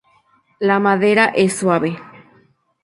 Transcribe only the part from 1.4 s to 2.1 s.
suave.